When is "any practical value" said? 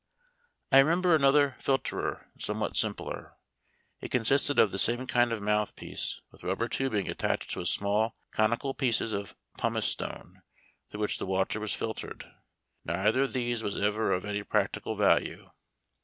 14.25-15.51